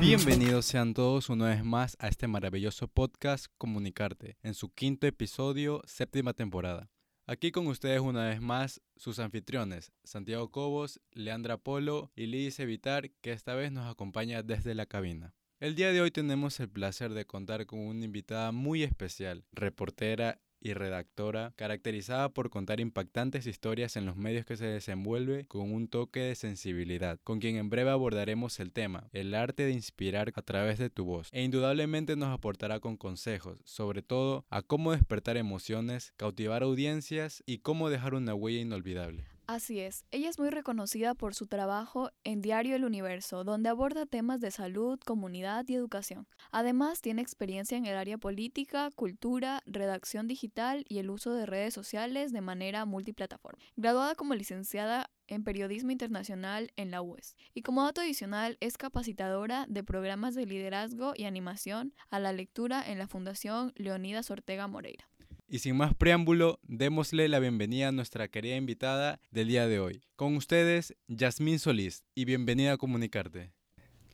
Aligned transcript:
Bienvenidos 0.00 0.64
sean 0.64 0.94
todos 0.94 1.28
una 1.28 1.48
vez 1.48 1.62
más 1.62 1.96
a 2.00 2.08
este 2.08 2.26
maravilloso 2.26 2.88
podcast 2.88 3.46
Comunicarte, 3.58 4.38
en 4.42 4.54
su 4.54 4.72
quinto 4.72 5.06
episodio, 5.06 5.82
séptima 5.84 6.32
temporada. 6.32 6.90
Aquí 7.26 7.50
con 7.50 7.66
ustedes 7.66 8.00
una 8.00 8.24
vez 8.24 8.40
más 8.40 8.80
sus 8.96 9.18
anfitriones, 9.18 9.92
Santiago 10.04 10.50
Cobos, 10.50 11.00
Leandra 11.12 11.58
Polo 11.58 12.10
y 12.16 12.26
Liz 12.26 12.58
Evitar, 12.60 13.10
que 13.20 13.32
esta 13.32 13.54
vez 13.54 13.70
nos 13.70 13.90
acompaña 13.90 14.42
desde 14.42 14.74
la 14.74 14.86
cabina. 14.86 15.34
El 15.60 15.74
día 15.74 15.92
de 15.92 16.00
hoy 16.00 16.10
tenemos 16.10 16.58
el 16.60 16.70
placer 16.70 17.12
de 17.12 17.26
contar 17.26 17.66
con 17.66 17.80
una 17.80 18.04
invitada 18.04 18.52
muy 18.52 18.84
especial, 18.84 19.44
reportera 19.52 20.40
y 20.60 20.74
redactora, 20.74 21.52
caracterizada 21.56 22.28
por 22.30 22.50
contar 22.50 22.80
impactantes 22.80 23.46
historias 23.46 23.96
en 23.96 24.06
los 24.06 24.16
medios 24.16 24.44
que 24.44 24.56
se 24.56 24.66
desenvuelve 24.66 25.46
con 25.46 25.72
un 25.72 25.88
toque 25.88 26.20
de 26.20 26.34
sensibilidad, 26.34 27.18
con 27.24 27.40
quien 27.40 27.56
en 27.56 27.70
breve 27.70 27.90
abordaremos 27.90 28.60
el 28.60 28.72
tema, 28.72 29.08
el 29.12 29.34
arte 29.34 29.64
de 29.64 29.72
inspirar 29.72 30.32
a 30.34 30.42
través 30.42 30.78
de 30.78 30.90
tu 30.90 31.04
voz, 31.04 31.28
e 31.32 31.42
indudablemente 31.42 32.16
nos 32.16 32.34
aportará 32.34 32.80
con 32.80 32.96
consejos, 32.96 33.58
sobre 33.64 34.02
todo 34.02 34.44
a 34.50 34.62
cómo 34.62 34.92
despertar 34.92 35.36
emociones, 35.36 36.12
cautivar 36.16 36.62
audiencias 36.62 37.42
y 37.46 37.58
cómo 37.58 37.90
dejar 37.90 38.14
una 38.14 38.34
huella 38.34 38.60
inolvidable. 38.60 39.37
Así 39.48 39.80
es, 39.80 40.04
ella 40.10 40.28
es 40.28 40.38
muy 40.38 40.50
reconocida 40.50 41.14
por 41.14 41.34
su 41.34 41.46
trabajo 41.46 42.10
en 42.22 42.42
Diario 42.42 42.76
El 42.76 42.84
Universo, 42.84 43.44
donde 43.44 43.70
aborda 43.70 44.04
temas 44.04 44.42
de 44.42 44.50
salud, 44.50 45.00
comunidad 45.06 45.64
y 45.68 45.74
educación. 45.74 46.28
Además, 46.52 47.00
tiene 47.00 47.22
experiencia 47.22 47.78
en 47.78 47.86
el 47.86 47.96
área 47.96 48.18
política, 48.18 48.90
cultura, 48.94 49.62
redacción 49.64 50.28
digital 50.28 50.84
y 50.86 50.98
el 50.98 51.08
uso 51.08 51.32
de 51.32 51.46
redes 51.46 51.72
sociales 51.72 52.30
de 52.30 52.42
manera 52.42 52.84
multiplataforma. 52.84 53.64
Graduada 53.76 54.14
como 54.16 54.34
licenciada 54.34 55.08
en 55.28 55.44
Periodismo 55.44 55.92
Internacional 55.92 56.70
en 56.76 56.90
la 56.90 57.00
UES. 57.00 57.34
Y 57.54 57.62
como 57.62 57.84
dato 57.84 58.02
adicional, 58.02 58.58
es 58.60 58.76
capacitadora 58.76 59.64
de 59.66 59.82
programas 59.82 60.34
de 60.34 60.44
liderazgo 60.44 61.14
y 61.16 61.24
animación 61.24 61.94
a 62.10 62.20
la 62.20 62.34
lectura 62.34 62.82
en 62.86 62.98
la 62.98 63.08
Fundación 63.08 63.72
Leonidas 63.76 64.30
Ortega 64.30 64.66
Moreira. 64.66 65.08
Y 65.50 65.60
sin 65.60 65.78
más 65.78 65.94
preámbulo, 65.94 66.60
démosle 66.62 67.26
la 67.26 67.38
bienvenida 67.38 67.88
a 67.88 67.92
nuestra 67.92 68.28
querida 68.28 68.56
invitada 68.56 69.18
del 69.30 69.48
día 69.48 69.66
de 69.66 69.80
hoy. 69.80 70.02
Con 70.14 70.36
ustedes, 70.36 70.94
Yasmín 71.06 71.58
Solís, 71.58 72.04
y 72.14 72.26
bienvenida 72.26 72.74
a 72.74 72.76
Comunicarte. 72.76 73.54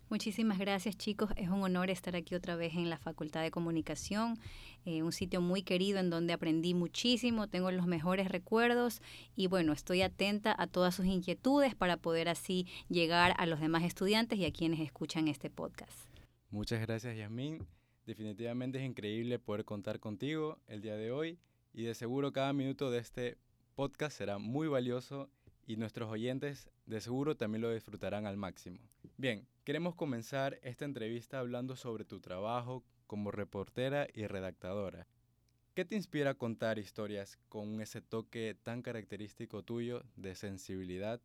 Muchísimas 0.08 0.60
gracias 0.60 0.96
chicos, 0.96 1.30
es 1.34 1.48
un 1.48 1.64
honor 1.64 1.91
estar 1.91 2.14
aquí 2.14 2.36
otra 2.36 2.54
vez 2.54 2.74
en 2.74 2.88
la 2.88 2.98
Facultad 2.98 3.42
de 3.42 3.50
Comunicación, 3.50 4.38
eh, 4.84 5.02
un 5.02 5.10
sitio 5.10 5.41
muy 5.41 5.62
querido 5.62 5.98
en 5.98 6.08
donde 6.08 6.34
aprendí 6.34 6.72
muchísimo, 6.72 7.48
tengo 7.48 7.72
los 7.72 7.88
mejores 7.88 8.28
recuerdos 8.28 9.02
y 9.34 9.48
bueno, 9.48 9.72
estoy 9.72 10.02
atenta 10.02 10.54
a 10.56 10.69
todas 10.69 10.94
sus 10.94 11.06
inquietudes 11.06 11.74
para 11.74 11.96
poder 11.96 12.28
así 12.28 12.69
llegar 12.88 13.34
a 13.38 13.46
los 13.46 13.58
demás 13.58 13.82
estudiantes 13.82 14.38
y 14.38 14.44
a 14.44 14.52
quienes 14.52 14.78
escuchan 14.78 15.26
este 15.26 15.50
podcast. 15.50 15.98
Muchas 16.50 16.80
gracias 16.80 17.16
Yasmín. 17.16 17.66
Definitivamente 18.06 18.78
es 18.78 18.84
increíble 18.84 19.38
poder 19.38 19.64
contar 19.64 19.98
contigo 19.98 20.58
el 20.66 20.83
día 20.83 20.97
de 20.97 21.10
hoy 21.10 21.38
y 21.72 21.84
de 21.84 21.94
seguro 21.94 22.33
cada 22.33 22.52
minuto 22.52 22.91
de 22.91 22.98
este 22.98 23.38
podcast 23.74 24.19
será 24.19 24.36
muy 24.38 24.69
valioso 24.69 25.30
y 25.66 25.77
nuestros 25.77 26.10
oyentes 26.10 26.70
de 26.84 27.00
seguro 27.00 27.36
también 27.36 27.62
lo 27.62 27.72
disfrutarán 27.72 28.27
al 28.27 28.36
máximo. 28.36 28.78
Bien, 29.16 29.47
queremos 29.64 29.94
comenzar 29.94 30.58
esta 30.62 30.84
entrevista 30.84 31.38
hablando 31.38 31.77
sobre 31.77 32.05
tu 32.05 32.20
trabajo 32.20 32.84
como 33.06 33.30
reportera 33.30 34.06
y 34.12 34.27
redactadora. 34.27 35.06
¿Qué 35.75 35.86
te 35.86 35.97
inspira 35.97 36.30
a 36.30 36.34
contar 36.34 36.78
historias 36.78 37.38
con 37.48 37.80
ese 37.80 38.02
toque 38.02 38.55
tan 38.62 38.82
característico 38.82 39.62
tuyo 39.62 40.05
de 40.14 40.34
sensibilidad? 40.34 41.20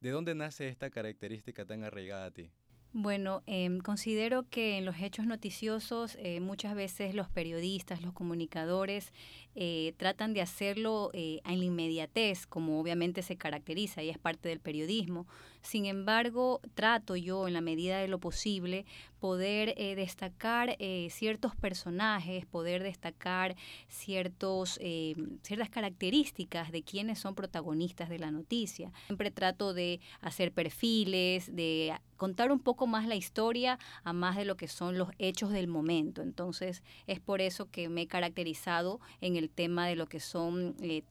¿De 0.00 0.10
dónde 0.10 0.34
nace 0.34 0.68
esta 0.68 0.90
característica 0.90 1.64
tan 1.64 1.84
arraigada 1.84 2.26
a 2.26 2.30
ti? 2.32 2.50
Bueno, 2.96 3.42
em, 3.46 3.80
considero 3.80 4.48
que 4.48 4.78
en 4.78 4.84
los 4.84 5.00
hechos 5.00 5.26
noticiosos 5.26 6.16
eh, 6.20 6.38
muchas 6.38 6.76
veces 6.76 7.12
los 7.16 7.28
periodistas, 7.28 8.02
los 8.02 8.12
comunicadores 8.12 9.12
eh, 9.56 9.94
tratan 9.96 10.32
de 10.32 10.40
hacerlo 10.40 11.10
eh, 11.12 11.40
en 11.44 11.58
la 11.58 11.64
inmediatez, 11.64 12.46
como 12.46 12.80
obviamente 12.80 13.22
se 13.22 13.34
caracteriza 13.34 14.04
y 14.04 14.10
es 14.10 14.18
parte 14.18 14.48
del 14.48 14.60
periodismo. 14.60 15.26
Sin 15.64 15.86
embargo, 15.86 16.60
trato 16.74 17.16
yo, 17.16 17.48
en 17.48 17.54
la 17.54 17.60
medida 17.60 17.98
de 17.98 18.08
lo 18.08 18.18
posible, 18.18 18.84
poder 19.20 19.74
eh, 19.78 19.94
destacar 19.94 20.76
ciertos 21.08 21.56
personajes, 21.56 22.44
poder 22.44 22.82
destacar 22.82 23.56
ciertos, 23.88 24.78
ciertas 25.42 25.70
características 25.70 26.70
de 26.70 26.82
quienes 26.82 27.18
son 27.18 27.34
protagonistas 27.34 28.10
de 28.10 28.18
la 28.18 28.30
noticia. 28.30 28.92
Siempre 29.06 29.30
trato 29.30 29.72
de 29.72 30.00
hacer 30.20 30.52
perfiles, 30.52 31.54
de 31.54 31.94
contar 32.16 32.52
un 32.52 32.60
poco 32.60 32.86
más 32.86 33.06
la 33.06 33.14
historia 33.14 33.78
a 34.02 34.12
más 34.12 34.36
de 34.36 34.44
lo 34.44 34.56
que 34.56 34.68
son 34.68 34.98
los 34.98 35.08
hechos 35.18 35.50
del 35.50 35.68
momento. 35.68 36.20
Entonces, 36.20 36.82
es 37.06 37.18
por 37.20 37.40
eso 37.40 37.70
que 37.70 37.88
me 37.88 38.02
he 38.02 38.06
caracterizado 38.06 39.00
en 39.22 39.36
el 39.36 39.44
el 39.44 39.50
tema 39.50 39.86
de 39.86 39.94
lo 39.94 40.06
que 40.06 40.20
son 40.20 40.74
eh, 40.80 41.02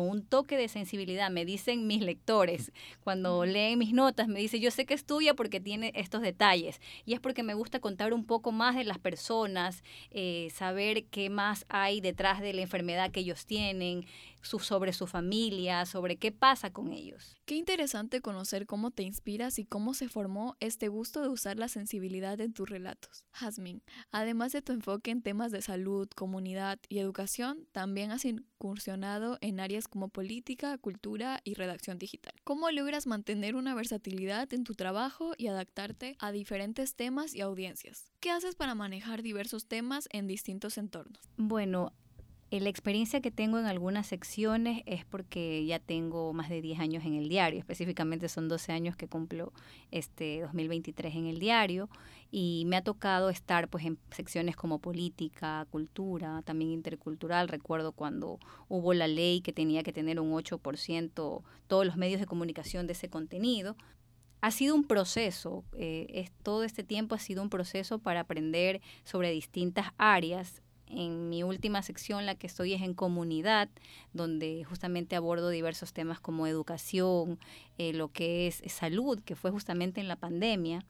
con 0.00 0.08
un 0.08 0.22
toque 0.22 0.56
de 0.56 0.68
sensibilidad, 0.68 1.30
me 1.30 1.44
dicen 1.44 1.86
mis 1.86 2.00
lectores, 2.00 2.72
cuando 3.04 3.44
leen 3.44 3.78
mis 3.78 3.92
notas, 3.92 4.28
me 4.28 4.40
dice, 4.40 4.58
yo 4.58 4.70
sé 4.70 4.86
que 4.86 4.94
estudia 4.94 5.34
porque 5.34 5.60
tiene 5.60 5.92
estos 5.94 6.22
detalles, 6.22 6.80
y 7.04 7.12
es 7.12 7.20
porque 7.20 7.42
me 7.42 7.52
gusta 7.52 7.80
contar 7.80 8.14
un 8.14 8.24
poco 8.24 8.50
más 8.50 8.76
de 8.76 8.84
las 8.84 8.98
personas, 8.98 9.84
eh, 10.10 10.48
saber 10.54 11.04
qué 11.04 11.28
más 11.28 11.66
hay 11.68 12.00
detrás 12.00 12.40
de 12.40 12.54
la 12.54 12.62
enfermedad 12.62 13.10
que 13.10 13.20
ellos 13.20 13.44
tienen, 13.44 14.06
sobre 14.42 14.92
su 14.92 15.06
familia, 15.06 15.84
sobre 15.86 16.16
qué 16.16 16.32
pasa 16.32 16.72
con 16.72 16.92
ellos. 16.92 17.36
Qué 17.44 17.56
interesante 17.56 18.20
conocer 18.20 18.66
cómo 18.66 18.90
te 18.90 19.02
inspiras 19.02 19.58
y 19.58 19.64
cómo 19.64 19.94
se 19.94 20.08
formó 20.08 20.56
este 20.60 20.88
gusto 20.88 21.20
de 21.20 21.28
usar 21.28 21.58
la 21.58 21.68
sensibilidad 21.68 22.40
en 22.40 22.52
tus 22.52 22.68
relatos. 22.68 23.26
Jazmín, 23.32 23.82
además 24.10 24.52
de 24.52 24.62
tu 24.62 24.72
enfoque 24.72 25.10
en 25.10 25.22
temas 25.22 25.52
de 25.52 25.62
salud, 25.62 26.08
comunidad 26.16 26.78
y 26.88 26.98
educación, 26.98 27.66
también 27.72 28.12
has 28.12 28.24
incursionado 28.24 29.38
en 29.40 29.60
áreas 29.60 29.88
como 29.90 30.08
política, 30.08 30.78
cultura 30.78 31.40
y 31.44 31.54
redacción 31.54 31.98
digital. 31.98 32.32
¿Cómo 32.44 32.70
logras 32.70 33.06
mantener 33.06 33.56
una 33.56 33.74
versatilidad 33.74 34.52
en 34.54 34.64
tu 34.64 34.74
trabajo 34.74 35.32
y 35.36 35.48
adaptarte 35.48 36.16
a 36.18 36.32
diferentes 36.32 36.94
temas 36.94 37.34
y 37.34 37.42
audiencias? 37.42 38.10
¿Qué 38.20 38.30
haces 38.30 38.54
para 38.54 38.74
manejar 38.74 39.22
diversos 39.22 39.66
temas 39.66 40.08
en 40.12 40.26
distintos 40.26 40.78
entornos? 40.78 41.20
Bueno, 41.36 41.92
la 42.58 42.68
experiencia 42.68 43.20
que 43.20 43.30
tengo 43.30 43.60
en 43.60 43.66
algunas 43.66 44.08
secciones 44.08 44.82
es 44.86 45.04
porque 45.04 45.64
ya 45.66 45.78
tengo 45.78 46.32
más 46.32 46.48
de 46.48 46.60
10 46.60 46.80
años 46.80 47.04
en 47.04 47.14
el 47.14 47.28
diario, 47.28 47.60
específicamente 47.60 48.28
son 48.28 48.48
12 48.48 48.72
años 48.72 48.96
que 48.96 49.06
cumplo 49.06 49.52
este 49.92 50.40
2023 50.40 51.14
en 51.14 51.26
el 51.26 51.38
diario 51.38 51.88
y 52.32 52.64
me 52.66 52.76
ha 52.76 52.82
tocado 52.82 53.30
estar 53.30 53.68
pues 53.68 53.84
en 53.84 53.98
secciones 54.10 54.56
como 54.56 54.80
política, 54.80 55.64
cultura, 55.70 56.42
también 56.42 56.72
intercultural. 56.72 57.48
Recuerdo 57.48 57.92
cuando 57.92 58.40
hubo 58.68 58.94
la 58.94 59.06
ley 59.06 59.42
que 59.42 59.52
tenía 59.52 59.84
que 59.84 59.92
tener 59.92 60.18
un 60.18 60.32
8% 60.32 61.42
todos 61.68 61.86
los 61.86 61.96
medios 61.96 62.20
de 62.20 62.26
comunicación 62.26 62.88
de 62.88 62.94
ese 62.94 63.08
contenido. 63.08 63.76
Ha 64.40 64.50
sido 64.50 64.74
un 64.74 64.84
proceso, 64.84 65.64
eh, 65.76 66.06
es, 66.10 66.32
todo 66.42 66.64
este 66.64 66.82
tiempo 66.82 67.14
ha 67.14 67.18
sido 67.18 67.42
un 67.42 67.50
proceso 67.50 67.98
para 67.98 68.20
aprender 68.20 68.80
sobre 69.04 69.30
distintas 69.30 69.92
áreas 69.98 70.62
en 70.90 71.28
mi 71.28 71.42
última 71.42 71.82
sección, 71.82 72.26
la 72.26 72.34
que 72.34 72.46
estoy 72.46 72.74
es 72.74 72.82
en 72.82 72.94
comunidad, 72.94 73.68
donde 74.12 74.64
justamente 74.64 75.16
abordo 75.16 75.48
diversos 75.48 75.92
temas 75.92 76.20
como 76.20 76.46
educación, 76.46 77.38
eh, 77.78 77.92
lo 77.92 78.08
que 78.08 78.46
es 78.46 78.62
salud, 78.66 79.20
que 79.24 79.36
fue 79.36 79.50
justamente 79.50 80.00
en 80.00 80.08
la 80.08 80.16
pandemia 80.16 80.84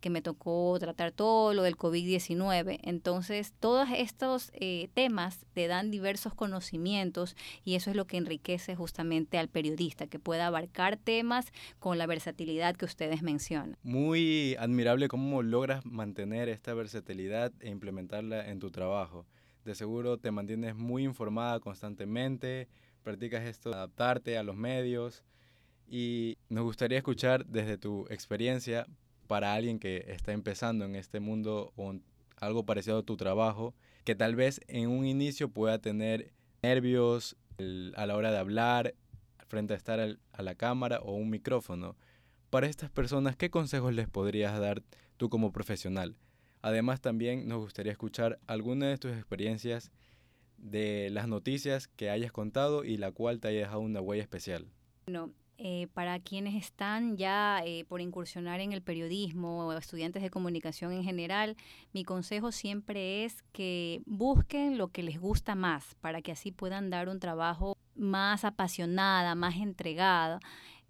que 0.00 0.10
me 0.10 0.22
tocó 0.22 0.76
tratar 0.80 1.12
todo 1.12 1.54
lo 1.54 1.62
del 1.62 1.76
COVID-19. 1.76 2.78
Entonces, 2.82 3.52
todos 3.60 3.88
estos 3.96 4.50
eh, 4.54 4.88
temas 4.94 5.46
te 5.52 5.68
dan 5.68 5.90
diversos 5.90 6.34
conocimientos 6.34 7.36
y 7.64 7.74
eso 7.74 7.90
es 7.90 7.96
lo 7.96 8.06
que 8.06 8.16
enriquece 8.16 8.74
justamente 8.74 9.38
al 9.38 9.48
periodista, 9.48 10.06
que 10.06 10.18
pueda 10.18 10.46
abarcar 10.46 10.96
temas 10.96 11.52
con 11.78 11.98
la 11.98 12.06
versatilidad 12.06 12.76
que 12.76 12.84
ustedes 12.84 13.22
mencionan. 13.22 13.76
Muy 13.82 14.56
admirable 14.58 15.08
cómo 15.08 15.42
logras 15.42 15.84
mantener 15.86 16.48
esta 16.48 16.74
versatilidad 16.74 17.52
e 17.60 17.70
implementarla 17.70 18.48
en 18.48 18.58
tu 18.58 18.70
trabajo. 18.70 19.26
De 19.64 19.74
seguro 19.74 20.16
te 20.16 20.30
mantienes 20.30 20.74
muy 20.74 21.04
informada 21.04 21.60
constantemente, 21.60 22.68
practicas 23.02 23.44
esto, 23.44 23.74
adaptarte 23.74 24.38
a 24.38 24.42
los 24.42 24.56
medios 24.56 25.22
y 25.86 26.38
nos 26.48 26.64
gustaría 26.64 26.98
escuchar 26.98 27.44
desde 27.46 27.76
tu 27.76 28.06
experiencia 28.08 28.86
para 29.30 29.54
alguien 29.54 29.78
que 29.78 30.06
está 30.08 30.32
empezando 30.32 30.84
en 30.84 30.96
este 30.96 31.20
mundo 31.20 31.72
o 31.76 31.94
algo 32.40 32.66
parecido 32.66 32.98
a 32.98 33.02
tu 33.04 33.16
trabajo, 33.16 33.74
que 34.02 34.16
tal 34.16 34.34
vez 34.34 34.60
en 34.66 34.88
un 34.88 35.06
inicio 35.06 35.50
pueda 35.50 35.78
tener 35.78 36.32
nervios 36.64 37.36
a 37.94 38.06
la 38.06 38.16
hora 38.16 38.32
de 38.32 38.38
hablar, 38.38 38.96
frente 39.46 39.72
a 39.72 39.76
estar 39.76 40.00
a 40.00 40.42
la 40.42 40.54
cámara 40.56 40.98
o 40.98 41.12
un 41.12 41.30
micrófono. 41.30 41.94
Para 42.50 42.66
estas 42.66 42.90
personas, 42.90 43.36
¿qué 43.36 43.50
consejos 43.50 43.94
les 43.94 44.08
podrías 44.08 44.58
dar 44.58 44.82
tú 45.16 45.28
como 45.28 45.52
profesional? 45.52 46.16
Además, 46.60 47.00
también 47.00 47.46
nos 47.46 47.60
gustaría 47.60 47.92
escuchar 47.92 48.40
alguna 48.48 48.88
de 48.88 48.98
tus 48.98 49.12
experiencias 49.12 49.92
de 50.58 51.08
las 51.12 51.28
noticias 51.28 51.86
que 51.86 52.10
hayas 52.10 52.32
contado 52.32 52.82
y 52.82 52.96
la 52.96 53.12
cual 53.12 53.38
te 53.38 53.46
haya 53.46 53.60
dejado 53.60 53.78
una 53.78 54.00
huella 54.00 54.24
especial. 54.24 54.66
No, 55.06 55.30
eh, 55.62 55.88
para 55.92 56.18
quienes 56.20 56.54
están 56.54 57.18
ya 57.18 57.60
eh, 57.66 57.84
por 57.84 58.00
incursionar 58.00 58.60
en 58.60 58.72
el 58.72 58.80
periodismo 58.80 59.66
o 59.66 59.72
estudiantes 59.74 60.22
de 60.22 60.30
comunicación 60.30 60.90
en 60.92 61.04
general, 61.04 61.54
mi 61.92 62.02
consejo 62.02 62.50
siempre 62.50 63.26
es 63.26 63.42
que 63.52 64.00
busquen 64.06 64.78
lo 64.78 64.88
que 64.88 65.02
les 65.02 65.20
gusta 65.20 65.54
más 65.54 65.96
para 66.00 66.22
que 66.22 66.32
así 66.32 66.50
puedan 66.50 66.88
dar 66.88 67.10
un 67.10 67.20
trabajo 67.20 67.76
más 67.94 68.46
apasionada, 68.46 69.34
más 69.34 69.56
entregada 69.56 70.40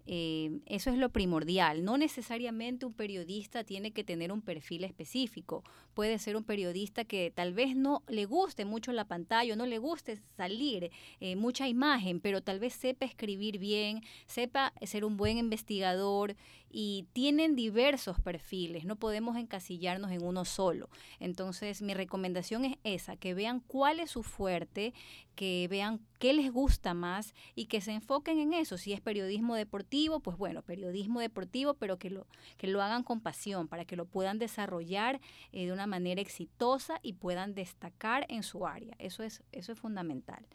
eh, 0.05 0.59
eso 0.65 0.89
es 0.89 0.97
lo 0.97 1.09
primordial. 1.09 1.83
No 1.83 1.97
necesariamente 1.97 2.85
un 2.85 2.93
periodista 2.93 3.63
tiene 3.63 3.91
que 3.91 4.03
tener 4.03 4.31
un 4.31 4.41
perfil 4.41 4.83
específico. 4.83 5.63
Puede 5.93 6.19
ser 6.19 6.35
un 6.35 6.43
periodista 6.43 7.05
que 7.05 7.31
tal 7.33 7.53
vez 7.53 7.75
no 7.75 8.03
le 8.07 8.25
guste 8.25 8.65
mucho 8.65 8.91
la 8.91 9.05
pantalla, 9.05 9.55
no 9.55 9.65
le 9.65 9.77
guste 9.77 10.19
salir 10.37 10.91
eh, 11.19 11.35
mucha 11.35 11.67
imagen, 11.67 12.19
pero 12.19 12.41
tal 12.41 12.59
vez 12.59 12.73
sepa 12.73 13.05
escribir 13.05 13.57
bien, 13.57 14.01
sepa 14.25 14.73
ser 14.81 15.05
un 15.05 15.17
buen 15.17 15.37
investigador 15.37 16.35
y 16.71 17.07
tienen 17.13 17.55
diversos 17.55 18.19
perfiles. 18.19 18.85
No 18.85 18.95
podemos 18.95 19.37
encasillarnos 19.37 20.11
en 20.11 20.23
uno 20.23 20.45
solo. 20.45 20.89
Entonces, 21.19 21.81
mi 21.81 21.93
recomendación 21.93 22.65
es 22.65 22.77
esa, 22.83 23.17
que 23.17 23.33
vean 23.33 23.59
cuál 23.59 23.99
es 23.99 24.11
su 24.11 24.23
fuerte, 24.23 24.93
que 25.35 25.67
vean 25.69 25.99
qué 26.19 26.33
les 26.33 26.51
gusta 26.51 26.93
más 26.93 27.33
y 27.55 27.65
que 27.65 27.81
se 27.81 27.91
enfoquen 27.91 28.39
en 28.39 28.53
eso. 28.53 28.77
Si 28.77 28.93
es 28.93 29.01
periodismo 29.01 29.55
deportivo, 29.55 30.19
pues 30.19 30.37
bueno, 30.37 30.61
periodismo 30.61 31.19
deportivo, 31.19 31.73
pero 31.73 31.97
que 31.97 32.09
lo, 32.09 32.27
que 32.57 32.67
lo 32.67 32.81
hagan 32.81 33.03
con 33.03 33.21
pasión, 33.21 33.67
para 33.67 33.85
que 33.85 33.95
lo 33.95 34.05
puedan 34.05 34.39
desarrollar 34.39 35.19
eh, 35.51 35.65
de 35.65 35.73
una 35.73 35.87
manera 35.87 36.21
exitosa 36.21 36.99
y 37.01 37.13
puedan 37.13 37.53
destacar 37.53 38.25
en 38.29 38.43
su 38.43 38.65
área. 38.65 38.95
Eso 38.99 39.23
es, 39.23 39.43
eso 39.51 39.71
es 39.71 39.79
fundamental. 39.79 40.45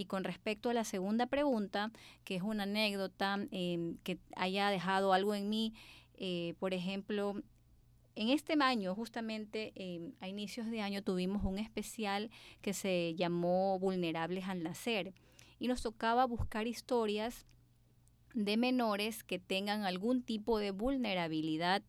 Y 0.00 0.06
con 0.06 0.24
respecto 0.24 0.70
a 0.70 0.72
la 0.72 0.84
segunda 0.84 1.26
pregunta, 1.26 1.92
que 2.24 2.34
es 2.34 2.42
una 2.42 2.62
anécdota 2.62 3.38
em, 3.50 3.98
que 3.98 4.16
haya 4.34 4.70
dejado 4.70 5.12
algo 5.12 5.34
en 5.34 5.50
mí, 5.50 5.74
eh, 6.14 6.54
por 6.58 6.72
ejemplo, 6.72 7.34
en 8.14 8.30
este 8.30 8.56
año, 8.58 8.94
justamente 8.94 9.74
em, 9.74 10.14
a 10.20 10.26
inicios 10.26 10.70
de 10.70 10.80
año, 10.80 11.02
tuvimos 11.02 11.44
un 11.44 11.58
especial 11.58 12.30
que 12.62 12.72
se 12.72 13.14
llamó 13.14 13.78
Vulnerables 13.78 14.46
al 14.46 14.62
Nacer 14.62 15.12
y 15.58 15.68
nos 15.68 15.82
tocaba 15.82 16.24
buscar 16.24 16.66
historias 16.66 17.44
de 18.32 18.56
menores 18.56 19.22
que 19.22 19.38
tengan 19.38 19.84
algún 19.84 20.22
tipo 20.22 20.58
de 20.58 20.70
vulnerabilidad 20.70 21.82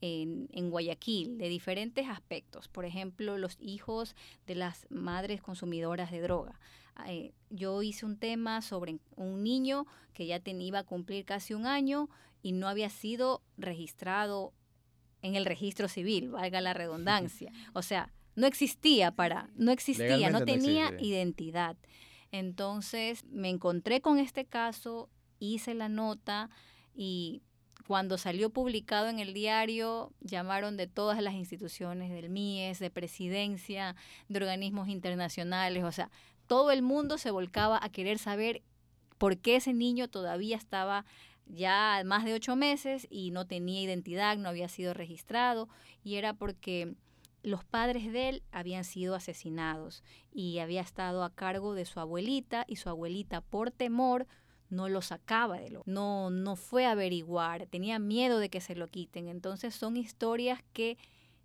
en, 0.00 0.48
en, 0.52 0.70
Guayaquil, 0.70 1.38
de 1.38 1.48
diferentes 1.48 2.08
aspectos. 2.08 2.68
Por 2.68 2.84
ejemplo, 2.84 3.38
los 3.38 3.56
hijos 3.60 4.14
de 4.46 4.54
las 4.54 4.86
madres 4.90 5.42
consumidoras 5.42 6.10
de 6.10 6.20
droga. 6.20 6.58
Eh, 7.06 7.32
yo 7.50 7.82
hice 7.82 8.06
un 8.06 8.18
tema 8.18 8.60
sobre 8.62 8.98
un 9.16 9.42
niño 9.42 9.86
que 10.14 10.26
ya 10.26 10.40
tenía, 10.40 10.68
iba 10.68 10.78
a 10.80 10.84
cumplir 10.84 11.24
casi 11.24 11.54
un 11.54 11.66
año 11.66 12.08
y 12.42 12.52
no 12.52 12.68
había 12.68 12.90
sido 12.90 13.42
registrado 13.56 14.52
en 15.22 15.34
el 15.34 15.44
registro 15.44 15.88
civil, 15.88 16.30
valga 16.30 16.60
la 16.60 16.74
redundancia. 16.74 17.52
O 17.74 17.82
sea, 17.82 18.12
no 18.34 18.46
existía 18.46 19.10
para, 19.10 19.50
no 19.56 19.72
existía, 19.72 20.30
no 20.30 20.44
tenía 20.44 20.92
identidad. 21.00 21.76
Entonces 22.30 23.24
me 23.24 23.48
encontré 23.48 24.00
con 24.00 24.18
este 24.18 24.44
caso, 24.44 25.08
hice 25.38 25.74
la 25.74 25.88
nota 25.88 26.50
y 26.94 27.42
cuando 27.88 28.18
salió 28.18 28.50
publicado 28.50 29.08
en 29.08 29.18
el 29.18 29.32
diario, 29.32 30.12
llamaron 30.20 30.76
de 30.76 30.86
todas 30.86 31.22
las 31.22 31.32
instituciones, 31.32 32.12
del 32.12 32.28
MIES, 32.28 32.80
de 32.80 32.90
presidencia, 32.90 33.96
de 34.28 34.36
organismos 34.36 34.88
internacionales, 34.88 35.82
o 35.84 35.90
sea, 35.90 36.10
todo 36.46 36.70
el 36.70 36.82
mundo 36.82 37.16
se 37.16 37.30
volcaba 37.30 37.80
a 37.82 37.88
querer 37.88 38.18
saber 38.18 38.62
por 39.16 39.38
qué 39.38 39.56
ese 39.56 39.72
niño 39.72 40.06
todavía 40.06 40.54
estaba 40.54 41.06
ya 41.46 42.02
más 42.04 42.26
de 42.26 42.34
ocho 42.34 42.56
meses 42.56 43.06
y 43.08 43.30
no 43.30 43.46
tenía 43.46 43.80
identidad, 43.80 44.36
no 44.36 44.50
había 44.50 44.68
sido 44.68 44.92
registrado, 44.92 45.70
y 46.04 46.16
era 46.16 46.34
porque 46.34 46.94
los 47.42 47.64
padres 47.64 48.12
de 48.12 48.28
él 48.28 48.42
habían 48.52 48.84
sido 48.84 49.14
asesinados 49.14 50.04
y 50.30 50.58
había 50.58 50.82
estado 50.82 51.24
a 51.24 51.34
cargo 51.34 51.72
de 51.72 51.86
su 51.86 52.00
abuelita 52.00 52.66
y 52.68 52.76
su 52.76 52.90
abuelita 52.90 53.40
por 53.40 53.70
temor 53.70 54.26
no 54.70 54.88
lo 54.88 55.02
sacaba 55.02 55.58
de 55.58 55.70
lo, 55.70 55.82
no, 55.86 56.30
no 56.30 56.56
fue 56.56 56.86
a 56.86 56.92
averiguar, 56.92 57.66
tenía 57.66 57.98
miedo 57.98 58.38
de 58.38 58.50
que 58.50 58.60
se 58.60 58.74
lo 58.74 58.88
quiten. 58.88 59.28
Entonces 59.28 59.74
son 59.74 59.96
historias 59.96 60.62
que 60.72 60.98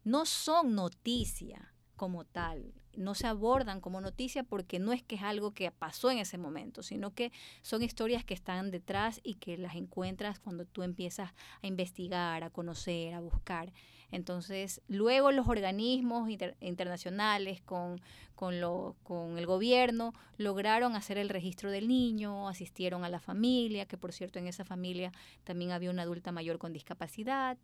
no 0.03 0.25
son 0.25 0.75
noticia 0.75 1.73
como 1.95 2.25
tal, 2.25 2.73
no 2.95 3.15
se 3.15 3.27
abordan 3.27 3.81
como 3.81 4.01
noticia 4.01 4.43
porque 4.43 4.79
no 4.79 4.93
es 4.93 5.01
que 5.01 5.15
es 5.15 5.23
algo 5.23 5.53
que 5.53 5.71
pasó 5.71 6.11
en 6.11 6.17
ese 6.17 6.37
momento, 6.37 6.83
sino 6.83 7.13
que 7.13 7.31
son 7.61 7.81
historias 7.81 8.23
que 8.23 8.33
están 8.33 8.71
detrás 8.71 9.19
y 9.23 9.35
que 9.35 9.57
las 9.57 9.75
encuentras 9.75 10.39
cuando 10.39 10.65
tú 10.65 10.83
empiezas 10.83 11.31
a 11.61 11.67
investigar, 11.67 12.43
a 12.43 12.49
conocer, 12.49 13.13
a 13.13 13.19
buscar. 13.19 13.71
Entonces, 14.13 14.79
luego 14.87 15.31
los 15.31 15.47
organismos 15.47 16.29
internacionales 16.59 17.61
con, 17.61 17.99
con, 18.35 18.53
con 19.01 19.39
el 19.39 19.47
gobierno 19.47 20.13
lograron 20.37 20.95
hacer 20.95 21.17
el 21.17 21.29
registro 21.29 21.71
del 21.71 21.87
niño, 21.87 22.47
asistieron 22.47 23.03
a 23.03 23.09
la 23.09 23.19
familia, 23.19 23.87
que 23.87 23.97
por 23.97 24.13
cierto 24.13 24.37
en 24.37 24.45
esa 24.45 24.65
familia 24.65 25.11
también 25.43 25.71
había 25.71 25.89
una 25.89 26.03
adulta 26.03 26.31
mayor 26.31 26.59
con 26.59 26.73
discapacidad. 26.73 27.57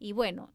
Y 0.00 0.10
bueno, 0.10 0.50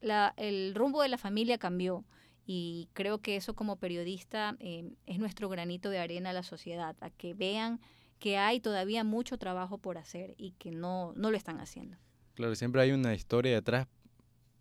la, 0.00 0.34
el 0.36 0.72
rumbo 0.72 1.02
de 1.02 1.08
la 1.08 1.18
familia 1.18 1.58
cambió 1.58 2.04
y 2.46 2.88
creo 2.92 3.18
que 3.18 3.34
eso 3.34 3.54
como 3.54 3.74
periodista 3.80 4.56
eh, 4.60 4.88
es 5.06 5.18
nuestro 5.18 5.48
granito 5.48 5.90
de 5.90 5.98
arena 5.98 6.30
a 6.30 6.32
la 6.32 6.44
sociedad, 6.44 6.94
a 7.00 7.10
que 7.10 7.34
vean 7.34 7.80
que 8.20 8.38
hay 8.38 8.60
todavía 8.60 9.02
mucho 9.02 9.36
trabajo 9.36 9.78
por 9.78 9.98
hacer 9.98 10.36
y 10.36 10.52
que 10.52 10.70
no, 10.70 11.12
no 11.16 11.32
lo 11.32 11.36
están 11.36 11.58
haciendo. 11.58 11.96
Claro, 12.34 12.54
siempre 12.54 12.82
hay 12.82 12.92
una 12.92 13.14
historia 13.14 13.52
detrás 13.52 13.88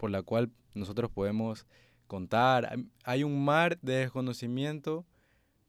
por 0.02 0.10
la 0.10 0.24
cual 0.24 0.52
nosotros 0.74 1.12
podemos 1.12 1.68
contar. 2.08 2.76
Hay 3.04 3.24
un 3.24 3.46
mar 3.46 3.78
de 3.84 3.98
desconocimiento, 3.98 5.06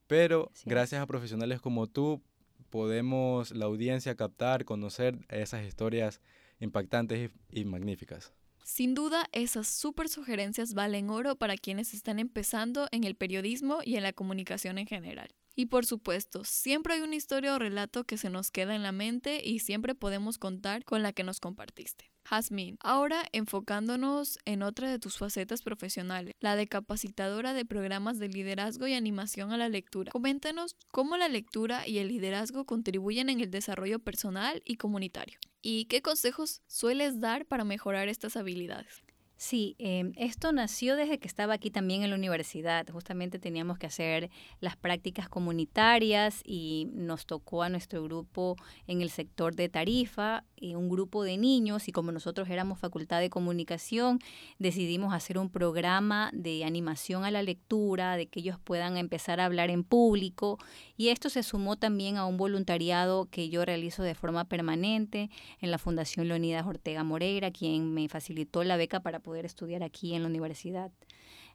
pero 0.06 0.50
gracias 0.64 1.02
a 1.02 1.06
profesionales 1.06 1.61
como 1.61 1.87
tú 1.87 2.23
podemos 2.70 3.50
la 3.50 3.67
audiencia 3.67 4.14
captar, 4.14 4.64
conocer 4.64 5.19
esas 5.29 5.67
historias 5.67 6.23
impactantes 6.61 7.31
y 7.50 7.67
magníficas. 7.67 8.32
Sin 8.64 8.94
duda, 8.94 9.29
esas 9.32 9.67
súper 9.67 10.08
sugerencias 10.08 10.73
valen 10.73 11.11
oro 11.11 11.37
para 11.37 11.58
quienes 11.58 11.93
están 11.93 12.19
empezando 12.19 12.88
en 12.90 13.05
el 13.05 13.17
periodismo 13.17 13.81
y 13.85 13.96
en 13.96 14.02
la 14.02 14.14
comunicación 14.14 14.78
en 14.78 14.87
general. 14.87 15.28
Y 15.54 15.66
por 15.66 15.84
supuesto, 15.84 16.44
siempre 16.44 16.94
hay 16.94 17.00
una 17.02 17.16
historia 17.16 17.54
o 17.54 17.58
relato 17.58 18.04
que 18.04 18.16
se 18.16 18.31
nos 18.31 18.50
queda 18.50 18.75
en 18.75 18.82
la 18.82 18.93
mente 18.93 19.43
y 19.44 19.58
siempre 19.58 19.94
podemos 19.94 20.38
contar 20.38 20.84
con 20.84 21.02
la 21.02 21.12
que 21.12 21.25
nos 21.25 21.40
compartiste. 21.40 22.10
Jasmine, 22.25 22.78
ahora 22.81 23.25
enfocándonos 23.32 24.38
en 24.44 24.62
otra 24.62 24.90
de 24.90 24.99
tus 24.99 25.19
facetas 25.19 25.62
profesionales, 25.62 26.35
la 26.40 26.56
de 26.56 26.68
capacitadora 26.68 27.52
de 27.52 27.64
programas 27.64 28.18
de 28.18 28.28
liderazgo 28.28 28.87
y 28.87 28.94
animación 28.94 29.52
a 29.52 29.56
la 29.56 29.68
lectura. 29.68 30.12
Coméntanos 30.12 30.76
cómo 30.90 31.16
la 31.16 31.28
lectura 31.28 31.87
y 31.87 31.99
el 31.99 32.09
liderazgo 32.09 32.64
contribuyen 32.64 33.28
en 33.28 33.40
el 33.40 33.50
desarrollo 33.50 33.99
personal 33.99 34.62
y 34.64 34.76
comunitario. 34.76 35.38
¿Y 35.61 35.87
qué 35.87 36.00
consejos 36.00 36.62
sueles 36.66 37.21
dar 37.21 37.47
para 37.47 37.64
mejorar 37.64 38.09
estas 38.09 38.37
habilidades? 38.37 39.02
Sí, 39.42 39.75
em, 39.80 40.12
esto 40.16 40.52
nació 40.52 40.94
desde 40.94 41.18
que 41.18 41.26
estaba 41.26 41.54
aquí 41.54 41.72
también 41.72 42.04
en 42.04 42.11
la 42.11 42.16
universidad. 42.16 42.87
Justamente 42.88 43.40
teníamos 43.40 43.76
que 43.76 43.88
hacer 43.88 44.30
las 44.61 44.76
prácticas 44.76 45.28
comunitarias 45.28 46.42
y 46.44 46.87
nos 46.92 47.26
tocó 47.26 47.64
a 47.64 47.68
nuestro 47.68 48.04
grupo 48.04 48.54
en 48.87 49.02
el 49.02 49.11
sector 49.11 49.56
de 49.56 49.68
Tarifa, 49.68 50.44
y 50.62 50.76
un 50.76 50.88
grupo 50.88 51.25
de 51.25 51.37
niños 51.37 51.88
y 51.88 51.92
como 51.92 52.12
nosotros 52.12 52.49
éramos 52.49 52.78
facultad 52.78 53.18
de 53.18 53.30
comunicación, 53.30 54.20
decidimos 54.61 55.12
hacer 55.12 55.37
un 55.37 55.50
programa 55.50 56.30
de 56.32 56.64
animación 56.64 57.25
a 57.25 57.32
la 57.32 57.42
lectura, 57.42 58.16
de 58.16 58.26
que 58.26 58.40
ellos 58.40 58.58
puedan 58.62 58.96
empezar 58.96 59.40
a 59.40 59.46
hablar 59.46 59.70
en 59.70 59.82
público 59.82 60.58
y 60.96 61.08
esto 61.08 61.30
se 61.30 61.42
sumó 61.42 61.76
también 61.76 62.16
a 62.16 62.26
un 62.26 62.37
voluntariado 62.37 63.26
que 63.26 63.49
yo 63.49 63.64
realizo 63.64 64.04
de 64.04 64.14
forma 64.14 64.44
permanente 64.44 65.30
en 65.61 65.72
la 65.72 65.78
Fundación 65.78 66.28
Leonidas 66.28 66.64
Ortega 66.64 67.02
Moreira, 67.02 67.50
quien 67.50 67.92
me 67.92 68.08
facilitó 68.08 68.62
la 68.62 68.76
beca 68.76 69.00
para 69.00 69.18
poder 69.33 69.47
estudiar 69.47 69.83
aquí 69.83 70.15
en 70.15 70.25
la 70.25 70.29
universidad. 70.29 70.93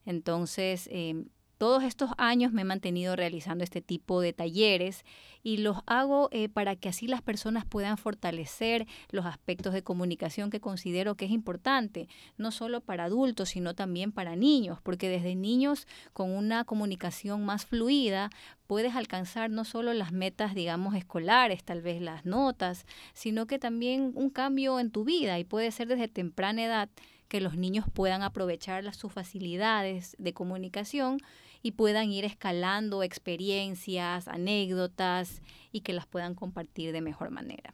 Entonces, 0.04 0.90
eh, 0.92 1.26
todos 1.60 1.84
estos 1.84 2.10
años 2.18 2.52
me 2.52 2.62
he 2.64 2.66
mantenido 2.66 3.16
realizando 3.16 3.64
este 3.64 3.82
tipo 3.82 4.20
de 4.20 4.34
talleres 4.34 5.06
y 5.44 5.58
los 5.58 5.78
hago 5.86 6.30
eh, 6.32 6.50
para 6.50 6.76
que 6.76 6.90
así 6.90 7.08
las 7.08 7.22
personas 7.22 7.66
puedan 7.66 8.00
fortalecer 8.00 8.88
los 9.12 9.28
aspectos 9.28 9.74
de 9.74 9.84
comunicación 9.84 10.50
que 10.50 10.60
considero 10.60 11.16
que 11.16 11.26
es 11.26 11.32
importante, 11.32 12.10
no 12.36 12.52
solo 12.52 12.82
para 12.82 13.04
adultos, 13.04 13.50
sino 13.50 13.76
también 13.76 14.12
para 14.12 14.36
niños, 14.36 14.80
porque 14.82 15.08
desde 15.08 15.36
niños 15.36 15.88
con 16.14 16.32
una 16.32 16.64
comunicación 16.64 17.46
más 17.46 17.68
fluida 17.68 18.32
puedes 18.66 18.96
alcanzar 18.96 19.52
no 19.52 19.66
solo 19.66 19.94
las 19.94 20.12
metas, 20.12 20.56
digamos, 20.56 20.96
escolares, 20.96 21.64
tal 21.64 21.84
vez 21.84 22.02
las 22.02 22.26
notas, 22.26 22.88
sino 23.14 23.46
que 23.46 23.60
también 23.60 24.14
un 24.16 24.32
cambio 24.32 24.80
en 24.80 24.90
tu 24.90 25.04
vida 25.04 25.38
y 25.38 25.44
puede 25.44 25.72
ser 25.72 25.88
desde 25.88 26.08
temprana 26.08 26.66
edad 26.66 26.90
que 27.28 27.42
los 27.42 27.58
niños 27.58 27.86
puedan 27.94 28.22
aprovechar 28.22 28.84
las, 28.84 28.98
sus 28.98 29.12
facilidades 29.12 30.16
de 30.20 30.34
comunicación 30.34 31.20
y 31.62 31.72
puedan 31.72 32.12
ir 32.12 32.26
escalando 32.26 33.04
experiencias, 33.04 34.28
anécdotas 34.28 35.42
y 35.72 35.82
que 35.82 35.94
las 35.94 36.06
puedan 36.06 36.36
compartir 36.36 36.92
de 36.92 37.02
mejor 37.02 37.30
manera. 37.32 37.74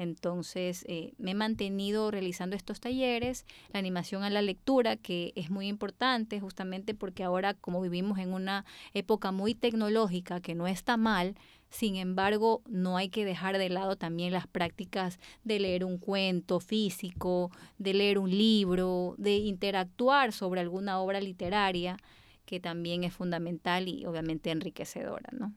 Entonces, 0.00 0.86
eh, 0.88 1.12
me 1.18 1.32
he 1.32 1.34
mantenido 1.34 2.10
realizando 2.10 2.56
estos 2.56 2.80
talleres, 2.80 3.44
la 3.70 3.80
animación 3.80 4.22
a 4.22 4.30
la 4.30 4.40
lectura, 4.40 4.96
que 4.96 5.34
es 5.36 5.50
muy 5.50 5.68
importante 5.68 6.40
justamente 6.40 6.94
porque 6.94 7.22
ahora 7.22 7.52
como 7.52 7.82
vivimos 7.82 8.18
en 8.18 8.32
una 8.32 8.64
época 8.94 9.30
muy 9.30 9.54
tecnológica, 9.54 10.40
que 10.40 10.54
no 10.54 10.66
está 10.66 10.96
mal, 10.96 11.34
sin 11.68 11.96
embargo, 11.96 12.62
no 12.66 12.96
hay 12.96 13.10
que 13.10 13.26
dejar 13.26 13.58
de 13.58 13.68
lado 13.68 13.96
también 13.96 14.32
las 14.32 14.46
prácticas 14.46 15.20
de 15.44 15.60
leer 15.60 15.84
un 15.84 15.98
cuento 15.98 16.60
físico, 16.60 17.50
de 17.76 17.92
leer 17.92 18.18
un 18.18 18.30
libro, 18.30 19.16
de 19.18 19.36
interactuar 19.36 20.32
sobre 20.32 20.62
alguna 20.62 20.98
obra 20.98 21.20
literaria, 21.20 21.98
que 22.46 22.58
también 22.58 23.04
es 23.04 23.12
fundamental 23.12 23.86
y 23.86 24.06
obviamente 24.06 24.50
enriquecedora, 24.50 25.28
¿no? 25.38 25.52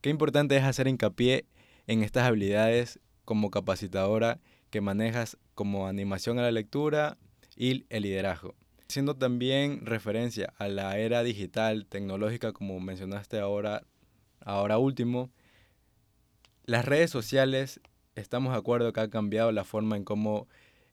Qué 0.00 0.08
importante 0.08 0.56
es 0.56 0.64
hacer 0.64 0.88
hincapié 0.88 1.44
en 1.86 2.02
estas 2.02 2.24
habilidades 2.24 2.98
como 3.28 3.50
capacitadora 3.50 4.40
que 4.70 4.80
manejas 4.80 5.36
como 5.54 5.86
animación 5.86 6.38
a 6.38 6.42
la 6.44 6.50
lectura 6.50 7.18
y 7.56 7.84
el 7.90 8.04
liderazgo. 8.04 8.54
Siendo 8.88 9.16
también 9.16 9.84
referencia 9.84 10.54
a 10.56 10.66
la 10.68 10.96
era 10.96 11.22
digital, 11.22 11.84
tecnológica, 11.84 12.54
como 12.54 12.80
mencionaste 12.80 13.38
ahora 13.38 13.82
Ahora 14.40 14.78
último, 14.78 15.28
las 16.64 16.86
redes 16.86 17.10
sociales, 17.10 17.82
estamos 18.14 18.54
de 18.54 18.58
acuerdo 18.58 18.94
que 18.94 19.00
ha 19.00 19.10
cambiado 19.10 19.52
la 19.52 19.64
forma 19.64 19.94
en 19.94 20.04
cómo 20.04 20.48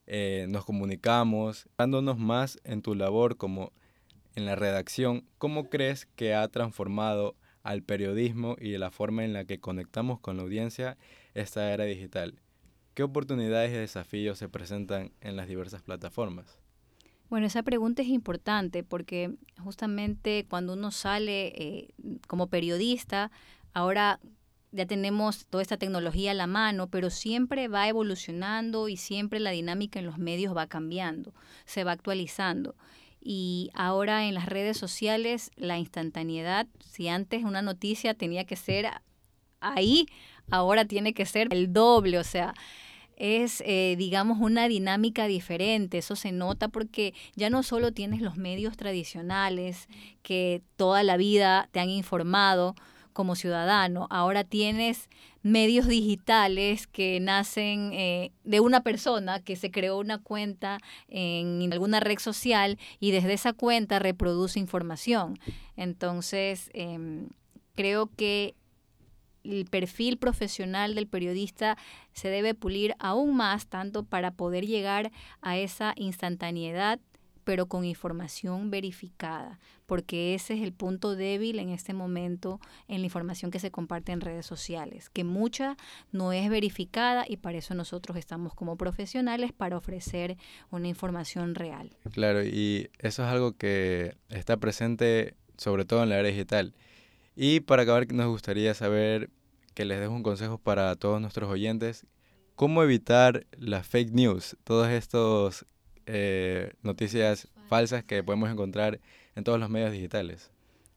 eh, 0.08 0.46
nos 0.50 0.66
comunicamos, 0.66 1.70
dándonos 1.78 2.18
más 2.18 2.60
en 2.66 2.82
tu 2.82 2.96
labor 2.96 3.38
como 3.38 3.72
en 4.36 4.46
la 4.46 4.56
redacción, 4.56 5.24
¿cómo 5.38 5.70
crees 5.70 6.06
que 6.18 6.36
ha 6.36 6.46
transformado 6.50 7.38
al 7.64 7.82
periodismo 7.82 8.58
y 8.60 8.78
la 8.78 8.92
forma 8.92 9.24
en 9.24 9.32
la 9.32 9.46
que 9.46 9.62
conectamos 9.62 10.20
con 10.20 10.36
la 10.36 10.44
audiencia 10.44 10.98
esta 11.36 11.72
era 11.72 11.84
digital? 11.84 12.40
¿Qué 12.96 13.04
oportunidades 13.04 13.72
y 13.72 13.76
desafíos 13.76 14.40
se 14.40 14.50
presentan 14.50 15.12
en 15.22 15.36
las 15.36 15.48
diversas 15.48 15.84
plataformas? 15.84 16.58
Bueno, 17.30 17.48
esa 17.48 17.64
pregunta 17.64 18.02
es 18.02 18.08
importante 18.08 18.84
porque 18.84 19.36
justamente 19.64 20.46
cuando 20.50 20.74
uno 20.74 20.92
sale 20.92 21.48
eh, 21.48 21.94
como 22.28 22.48
periodista, 22.48 23.32
ahora 23.74 24.20
ya 24.72 24.86
tenemos 24.86 25.46
toda 25.48 25.62
esta 25.62 25.78
tecnología 25.78 26.32
a 26.32 26.36
la 26.36 26.48
mano, 26.48 26.88
pero 26.88 27.10
siempre 27.10 27.68
va 27.68 27.88
evolucionando 27.88 28.90
y 28.90 28.98
siempre 28.98 29.40
la 29.40 29.52
dinámica 29.52 30.00
en 30.00 30.06
los 30.06 30.18
medios 30.18 30.56
va 30.56 30.68
cambiando, 30.68 31.34
se 31.66 31.84
va 31.84 31.94
actualizando. 31.94 32.76
Y 33.22 33.72
ahora 33.74 34.28
en 34.28 34.36
las 34.36 34.46
redes 34.46 34.78
sociales, 34.78 35.50
la 35.56 35.80
instantaneidad, 35.80 36.68
si 36.80 37.08
antes 37.08 37.44
una 37.44 37.62
noticia 37.62 38.14
tenía 38.14 38.46
que 38.46 38.56
ser 38.56 38.88
ahí, 39.62 40.06
ahora 40.50 40.86
tiene 40.86 41.14
que 41.14 41.26
ser 41.26 41.54
el 41.54 41.74
doble, 41.74 42.18
o 42.20 42.24
sea, 42.24 42.54
es, 43.18 43.64
eh, 43.66 43.96
digamos, 43.98 44.40
una 44.40 44.68
dinámica 44.68 45.28
diferente. 45.28 46.00
Eso 46.00 46.16
se 46.16 46.32
nota 46.32 46.68
porque 46.68 47.14
ya 47.36 47.50
no 47.50 47.64
solo 47.64 47.92
tienes 47.92 48.22
los 48.22 48.38
medios 48.38 48.78
tradicionales 48.78 49.88
que 50.22 50.62
toda 50.76 51.04
la 51.04 51.18
vida 51.18 51.70
te 51.72 51.80
han 51.80 51.90
informado 51.90 52.76
como 53.14 53.36
ciudadano, 53.36 54.08
ahora 54.10 54.44
tienes 54.44 55.10
medios 55.42 55.88
digitales 55.88 56.86
que 56.86 57.20
nacen 57.22 57.92
eh, 57.94 58.34
de 58.44 58.60
una 58.60 58.84
persona 58.84 59.40
que 59.40 59.56
se 59.56 59.72
creó 59.72 60.00
una 60.00 60.18
cuenta 60.18 60.80
en 61.08 61.72
alguna 61.72 62.02
red 62.02 62.20
social 62.20 62.78
y 63.00 63.12
desde 63.12 63.32
esa 63.32 63.54
cuenta 63.54 64.00
reproduce 64.00 64.60
información. 64.60 65.40
Entonces, 65.78 66.70
em, 66.74 67.30
creo 67.74 68.10
que 68.18 68.54
el 69.46 69.66
perfil 69.66 70.18
profesional 70.18 70.96
del 70.96 71.08
periodista 71.08 71.78
se 72.14 72.30
debe 72.30 72.54
pulir 72.54 72.96
aún 73.00 73.36
más, 73.36 73.68
tanto 73.68 74.04
para 74.04 74.32
poder 74.32 74.66
llegar 74.66 75.12
a 75.42 75.58
esa 75.58 75.94
instantaneidad 75.96 77.00
pero 77.46 77.68
con 77.68 77.86
información 77.86 78.72
verificada, 78.72 79.60
porque 79.86 80.34
ese 80.34 80.56
es 80.56 80.62
el 80.62 80.74
punto 80.74 81.16
débil 81.16 81.60
en 81.60 81.70
este 81.70 81.94
momento 81.94 82.60
en 82.88 83.00
la 83.00 83.06
información 83.06 83.52
que 83.52 83.60
se 83.60 83.72
comparte 83.72 84.12
en 84.12 84.20
redes 84.20 84.46
sociales, 84.46 85.10
que 85.10 85.24
mucha 85.24 85.78
no 86.12 86.34
es 86.34 86.50
verificada 86.50 87.24
y 87.28 87.38
para 87.38 87.60
eso 87.60 87.76
nosotros 87.76 88.18
estamos 88.18 88.54
como 88.56 88.76
profesionales 88.76 89.54
para 89.54 89.78
ofrecer 89.78 90.38
una 90.72 90.88
información 90.88 91.56
real. 91.56 91.92
Claro, 92.12 92.44
y 92.44 92.90
eso 92.98 93.24
es 93.24 93.30
algo 93.30 93.54
que 93.54 94.18
está 94.30 94.58
presente 94.58 95.36
sobre 95.56 95.86
todo 95.86 96.04
en 96.04 96.10
la 96.10 96.20
era 96.20 96.28
digital. 96.28 96.74
Y 97.36 97.60
para 97.60 97.84
acabar, 97.84 98.12
nos 98.14 98.28
gustaría 98.28 98.74
saber 98.74 99.30
que 99.74 99.86
les 99.86 100.00
dejo 100.00 100.14
un 100.14 100.24
consejo 100.24 100.58
para 100.58 100.96
todos 100.96 101.20
nuestros 101.20 101.50
oyentes. 101.50 102.06
¿Cómo 102.56 102.82
evitar 102.82 103.46
las 103.58 103.86
fake 103.86 104.14
news? 104.14 104.58
Todas 104.64 104.92
estas 104.94 105.66
eh, 106.06 106.74
noticias 106.82 107.50
falsas 107.68 108.04
que 108.06 108.24
podemos 108.24 108.50
encontrar 108.50 109.02
en 109.36 109.44
todos 109.44 109.60
los 109.60 109.70
medios 109.70 109.92
digitales. 109.92 110.50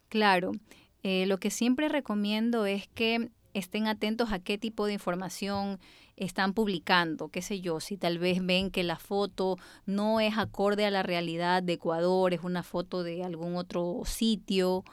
Claro. 0.07 0.53
Eh, 1.03 1.25
lo 1.25 1.37
que 1.37 1.51
siempre 1.51 1.89
recomiendo 1.89 2.65
es 2.65 2.87
que 2.87 3.29
estén 3.53 3.87
atentos 3.87 4.31
a 4.31 4.39
qué 4.39 4.57
tipo 4.57 4.85
de 4.85 4.93
información 4.93 5.79
están 6.15 6.53
publicando, 6.53 7.29
qué 7.29 7.41
sé 7.41 7.61
yo, 7.61 7.79
si 7.79 7.97
tal 7.97 8.19
vez 8.19 8.45
ven 8.45 8.71
que 8.71 8.83
la 8.83 8.97
foto 8.97 9.57
no 9.85 10.19
es 10.19 10.37
acorde 10.37 10.85
a 10.85 10.91
la 10.91 11.03
realidad 11.03 11.63
de 11.63 11.73
Ecuador, 11.73 12.33
es 12.33 12.43
una 12.43 12.63
foto 12.63 13.03
de 13.03 13.23
algún 13.23 13.55
otro 13.55 14.01
sitio 14.05 14.83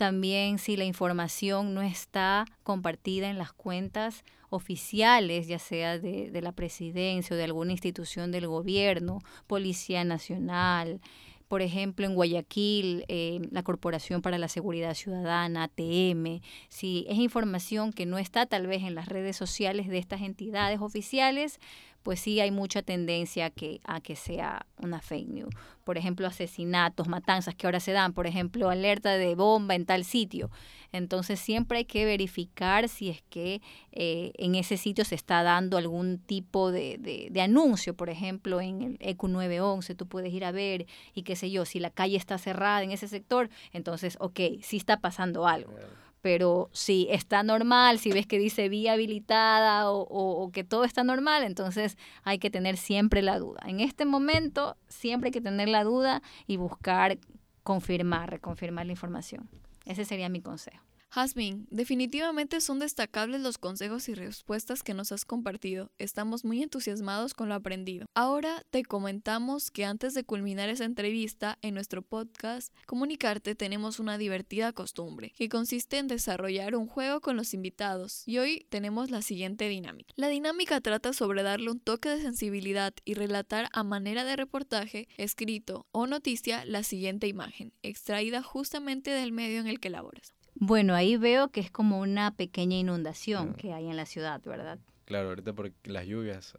también 0.00 0.58
si 0.58 0.78
la 0.78 0.86
información 0.86 1.74
no 1.74 1.82
está 1.82 2.46
compartida 2.62 3.28
en 3.28 3.36
las 3.36 3.52
cuentas 3.52 4.24
oficiales, 4.48 5.46
ya 5.46 5.58
sea 5.58 5.98
de, 5.98 6.30
de 6.30 6.40
la 6.40 6.52
presidencia 6.52 7.34
o 7.34 7.36
de 7.36 7.44
alguna 7.44 7.72
institución 7.72 8.32
del 8.32 8.46
gobierno, 8.46 9.18
Policía 9.46 10.02
Nacional, 10.04 11.02
por 11.50 11.62
ejemplo, 11.62 12.06
en 12.06 12.14
Guayaquil, 12.14 13.04
eh, 13.08 13.40
la 13.50 13.64
Corporación 13.64 14.22
para 14.22 14.38
la 14.38 14.46
Seguridad 14.46 14.94
Ciudadana, 14.94 15.64
ATM, 15.64 16.40
si 16.68 17.04
es 17.08 17.18
información 17.18 17.92
que 17.92 18.06
no 18.06 18.18
está 18.18 18.46
tal 18.46 18.68
vez 18.68 18.84
en 18.84 18.94
las 18.94 19.08
redes 19.08 19.36
sociales 19.36 19.88
de 19.88 19.98
estas 19.98 20.22
entidades 20.22 20.80
oficiales, 20.80 21.58
pues 22.02 22.20
sí 22.20 22.40
hay 22.40 22.50
mucha 22.50 22.82
tendencia 22.82 23.46
a 23.46 23.50
que, 23.50 23.80
a 23.84 24.00
que 24.00 24.16
sea 24.16 24.66
una 24.78 25.00
fake 25.00 25.28
news. 25.28 25.54
Por 25.84 25.98
ejemplo, 25.98 26.26
asesinatos, 26.26 27.08
matanzas 27.08 27.54
que 27.54 27.66
ahora 27.66 27.80
se 27.80 27.92
dan, 27.92 28.12
por 28.12 28.26
ejemplo, 28.26 28.70
alerta 28.70 29.16
de 29.16 29.34
bomba 29.34 29.74
en 29.74 29.86
tal 29.86 30.04
sitio. 30.04 30.50
Entonces 30.92 31.38
siempre 31.38 31.78
hay 31.78 31.84
que 31.84 32.04
verificar 32.04 32.88
si 32.88 33.10
es 33.10 33.22
que 33.30 33.60
eh, 33.92 34.32
en 34.38 34.54
ese 34.54 34.76
sitio 34.76 35.04
se 35.04 35.14
está 35.14 35.42
dando 35.42 35.76
algún 35.76 36.18
tipo 36.18 36.72
de, 36.72 36.96
de, 36.98 37.28
de, 37.30 37.40
anuncio, 37.40 37.94
por 37.94 38.10
ejemplo, 38.10 38.60
en 38.60 38.82
el 38.82 38.96
EQ 39.00 39.24
911 39.24 39.94
tú 39.94 40.06
puedes 40.06 40.32
ir 40.32 40.44
a 40.44 40.52
ver 40.52 40.86
y 41.14 41.22
qué 41.22 41.36
sé 41.36 41.50
yo, 41.50 41.64
si 41.64 41.78
la 41.80 41.90
calle 41.90 42.16
está 42.16 42.38
cerrada 42.38 42.82
en 42.82 42.90
ese 42.92 43.08
sector, 43.08 43.50
entonces, 43.72 44.16
ok, 44.20 44.40
sí 44.62 44.76
está 44.76 45.00
pasando 45.00 45.46
algo 45.46 45.74
pero 46.22 46.68
si 46.72 47.08
está 47.10 47.42
normal, 47.42 47.98
si 47.98 48.12
ves 48.12 48.26
que 48.26 48.38
dice 48.38 48.68
vía 48.68 48.92
habilitada 48.92 49.90
o, 49.90 50.02
o, 50.02 50.50
que 50.50 50.64
todo 50.64 50.84
está 50.84 51.04
normal, 51.04 51.42
entonces 51.44 51.96
hay 52.22 52.38
que 52.38 52.50
tener 52.50 52.76
siempre 52.76 53.22
la 53.22 53.38
duda. 53.38 53.60
En 53.66 53.80
este 53.80 54.04
momento 54.04 54.76
siempre 54.88 55.28
hay 55.28 55.32
que 55.32 55.40
tener 55.40 55.68
la 55.68 55.84
duda 55.84 56.22
y 56.46 56.56
buscar 56.56 57.18
confirmar, 57.62 58.30
reconfirmar 58.30 58.86
la 58.86 58.92
información. 58.92 59.48
Ese 59.84 60.04
sería 60.04 60.28
mi 60.28 60.40
consejo. 60.40 60.89
Jasmine, 61.12 61.66
definitivamente 61.70 62.60
son 62.60 62.78
destacables 62.78 63.40
los 63.40 63.58
consejos 63.58 64.08
y 64.08 64.14
respuestas 64.14 64.84
que 64.84 64.94
nos 64.94 65.10
has 65.10 65.24
compartido. 65.24 65.90
Estamos 65.98 66.44
muy 66.44 66.62
entusiasmados 66.62 67.34
con 67.34 67.48
lo 67.48 67.56
aprendido. 67.56 68.06
Ahora 68.14 68.62
te 68.70 68.84
comentamos 68.84 69.72
que 69.72 69.84
antes 69.84 70.14
de 70.14 70.22
culminar 70.22 70.68
esa 70.68 70.84
entrevista 70.84 71.58
en 71.62 71.74
nuestro 71.74 72.02
podcast 72.02 72.72
Comunicarte 72.86 73.56
tenemos 73.56 73.98
una 73.98 74.18
divertida 74.18 74.72
costumbre 74.72 75.32
que 75.36 75.48
consiste 75.48 75.98
en 75.98 76.06
desarrollar 76.06 76.76
un 76.76 76.86
juego 76.86 77.20
con 77.20 77.36
los 77.36 77.54
invitados 77.54 78.22
y 78.24 78.38
hoy 78.38 78.64
tenemos 78.68 79.10
la 79.10 79.20
siguiente 79.20 79.68
dinámica. 79.68 80.14
La 80.14 80.28
dinámica 80.28 80.80
trata 80.80 81.12
sobre 81.12 81.42
darle 81.42 81.72
un 81.72 81.80
toque 81.80 82.08
de 82.08 82.22
sensibilidad 82.22 82.94
y 83.04 83.14
relatar 83.14 83.68
a 83.72 83.82
manera 83.82 84.22
de 84.22 84.36
reportaje, 84.36 85.08
escrito 85.16 85.88
o 85.90 86.06
noticia 86.06 86.64
la 86.66 86.84
siguiente 86.84 87.26
imagen, 87.26 87.72
extraída 87.82 88.44
justamente 88.44 89.10
del 89.10 89.32
medio 89.32 89.58
en 89.58 89.66
el 89.66 89.80
que 89.80 89.90
laboras. 89.90 90.34
Bueno, 90.62 90.94
ahí 90.94 91.16
veo 91.16 91.48
que 91.48 91.60
es 91.60 91.70
como 91.70 92.00
una 92.00 92.32
pequeña 92.32 92.76
inundación 92.76 93.54
que 93.54 93.72
hay 93.72 93.88
en 93.88 93.96
la 93.96 94.04
ciudad, 94.04 94.42
¿verdad? 94.44 94.78
Claro, 95.06 95.30
ahorita 95.30 95.54
por 95.54 95.72
las 95.84 96.06
lluvias 96.06 96.58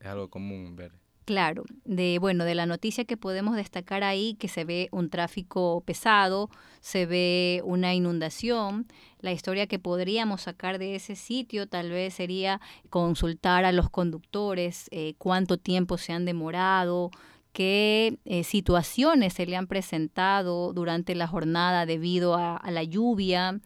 es 0.00 0.06
algo 0.06 0.30
común 0.30 0.74
ver. 0.74 0.92
Claro, 1.26 1.64
de 1.84 2.18
bueno, 2.18 2.44
de 2.44 2.54
la 2.54 2.64
noticia 2.64 3.04
que 3.04 3.18
podemos 3.18 3.54
destacar 3.54 4.04
ahí 4.04 4.34
que 4.34 4.48
se 4.48 4.64
ve 4.64 4.88
un 4.90 5.10
tráfico 5.10 5.82
pesado, 5.84 6.48
se 6.80 7.04
ve 7.04 7.60
una 7.64 7.94
inundación, 7.94 8.86
la 9.20 9.32
historia 9.32 9.66
que 9.66 9.78
podríamos 9.78 10.40
sacar 10.40 10.78
de 10.78 10.94
ese 10.94 11.14
sitio 11.14 11.68
tal 11.68 11.90
vez 11.90 12.14
sería 12.14 12.58
consultar 12.88 13.66
a 13.66 13.72
los 13.72 13.90
conductores 13.90 14.88
eh, 14.92 15.14
cuánto 15.18 15.58
tiempo 15.58 15.98
se 15.98 16.14
han 16.14 16.24
demorado, 16.24 17.10
qué 17.52 18.18
eh, 18.24 18.44
situaciones 18.44 19.34
se 19.34 19.46
le 19.46 19.56
han 19.56 19.66
presentado 19.66 20.72
durante 20.72 21.14
la 21.14 21.26
jornada 21.26 21.86
debido 21.86 22.34
a, 22.34 22.56
a, 22.56 22.70
la 22.70 22.82
lluvia. 22.82 23.60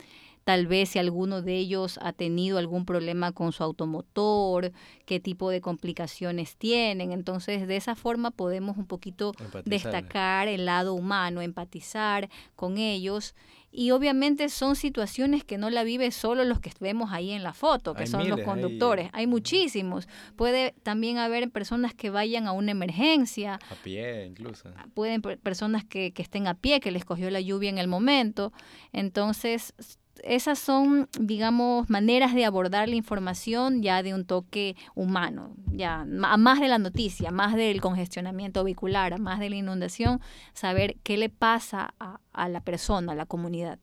tal 0.44 0.66
vez 0.66 0.90
si 0.90 0.98
alguno 0.98 1.42
de 1.42 1.56
ellos 1.56 1.98
ha 2.02 2.12
tenido 2.12 2.58
algún 2.58 2.84
problema 2.84 3.32
con 3.32 3.52
su 3.52 3.62
automotor, 3.64 4.72
qué 5.04 5.18
tipo 5.20 5.50
de 5.50 5.60
complicaciones 5.60 6.56
tienen. 6.56 7.12
Entonces, 7.12 7.66
de 7.66 7.76
esa 7.76 7.94
forma 7.94 8.30
podemos 8.30 8.76
un 8.76 8.86
poquito 8.86 9.32
destacar 9.64 10.48
el 10.48 10.66
lado 10.66 10.94
humano, 10.94 11.40
empatizar 11.40 12.28
con 12.54 12.78
ellos 12.78 13.34
y 13.78 13.90
obviamente 13.90 14.48
son 14.48 14.74
situaciones 14.74 15.44
que 15.44 15.58
no 15.58 15.68
la 15.68 15.84
vive 15.84 16.10
solo 16.10 16.44
los 16.44 16.60
que 16.60 16.72
vemos 16.80 17.12
ahí 17.12 17.32
en 17.32 17.42
la 17.42 17.52
foto, 17.52 17.92
que 17.92 18.06
son 18.06 18.26
los 18.26 18.40
conductores. 18.40 19.10
Hay, 19.12 19.26
muchísimos. 19.26 20.08
Puede 20.34 20.74
también 20.82 21.18
haber 21.18 21.50
personas 21.50 21.92
que 21.92 22.08
vayan 22.08 22.46
a 22.46 22.52
una 22.52 22.70
emergencia. 22.70 23.58
A 23.70 23.74
pie 23.84 24.24
incluso. 24.24 24.70
Pueden 24.94 25.20
personas 25.20 25.84
que, 25.84 26.14
que 26.14 26.22
estén 26.22 26.46
a 26.46 26.54
pie, 26.54 26.80
que 26.80 26.90
les 26.90 27.04
cogió 27.04 27.28
la 27.28 27.42
lluvia 27.42 27.68
en 27.68 27.76
el 27.76 27.86
momento. 27.86 28.50
Entonces, 28.94 29.74
esas 30.22 30.58
son, 30.58 31.08
digamos, 31.18 31.88
maneras 31.90 32.34
de 32.34 32.44
abordar 32.44 32.88
la 32.88 32.94
información 32.94 33.82
ya 33.82 34.02
de 34.02 34.14
un 34.14 34.24
toque 34.24 34.76
humano, 34.94 35.54
ya 35.72 36.04
más 36.04 36.60
de 36.60 36.68
la 36.68 36.78
noticia, 36.78 37.30
más 37.30 37.54
del 37.54 37.80
congestionamiento 37.80 38.64
vehicular, 38.64 39.18
más 39.20 39.40
de 39.40 39.50
la 39.50 39.56
inundación, 39.56 40.20
saber 40.52 40.96
qué 41.02 41.16
le 41.16 41.28
pasa 41.28 41.94
a, 41.98 42.20
a 42.32 42.48
la 42.48 42.60
persona, 42.60 43.12
a 43.12 43.16
la 43.16 43.26
comunidad. 43.26 43.78